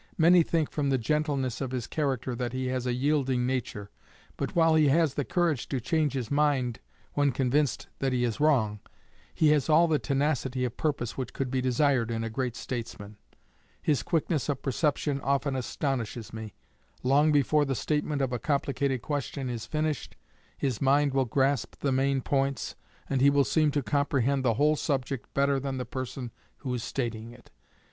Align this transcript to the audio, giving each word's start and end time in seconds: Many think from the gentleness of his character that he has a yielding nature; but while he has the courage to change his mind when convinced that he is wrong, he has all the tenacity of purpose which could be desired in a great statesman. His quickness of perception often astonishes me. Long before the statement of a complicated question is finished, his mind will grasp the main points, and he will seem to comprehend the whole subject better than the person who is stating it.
Many 0.17 0.41
think 0.41 0.71
from 0.71 0.89
the 0.89 0.97
gentleness 0.97 1.61
of 1.61 1.69
his 1.69 1.85
character 1.85 2.33
that 2.33 2.53
he 2.53 2.69
has 2.69 2.87
a 2.87 2.93
yielding 2.93 3.45
nature; 3.45 3.91
but 4.35 4.55
while 4.55 4.73
he 4.73 4.87
has 4.87 5.13
the 5.13 5.23
courage 5.23 5.69
to 5.69 5.79
change 5.79 6.13
his 6.13 6.31
mind 6.31 6.79
when 7.13 7.31
convinced 7.31 7.87
that 7.99 8.11
he 8.11 8.23
is 8.23 8.39
wrong, 8.39 8.79
he 9.35 9.49
has 9.49 9.69
all 9.69 9.87
the 9.87 9.99
tenacity 9.99 10.65
of 10.65 10.75
purpose 10.75 11.19
which 11.19 11.33
could 11.33 11.51
be 11.51 11.61
desired 11.61 12.09
in 12.09 12.23
a 12.23 12.31
great 12.31 12.55
statesman. 12.55 13.17
His 13.79 14.01
quickness 14.01 14.49
of 14.49 14.63
perception 14.63 15.21
often 15.21 15.55
astonishes 15.55 16.33
me. 16.33 16.55
Long 17.03 17.31
before 17.31 17.63
the 17.63 17.75
statement 17.75 18.23
of 18.23 18.33
a 18.33 18.39
complicated 18.39 19.03
question 19.03 19.51
is 19.51 19.67
finished, 19.67 20.15
his 20.57 20.81
mind 20.81 21.13
will 21.13 21.25
grasp 21.25 21.75
the 21.79 21.91
main 21.91 22.21
points, 22.21 22.73
and 23.07 23.21
he 23.21 23.29
will 23.29 23.43
seem 23.45 23.69
to 23.69 23.83
comprehend 23.83 24.43
the 24.43 24.55
whole 24.55 24.75
subject 24.75 25.31
better 25.35 25.59
than 25.59 25.77
the 25.77 25.85
person 25.85 26.31
who 26.57 26.73
is 26.73 26.83
stating 26.83 27.33
it. 27.33 27.51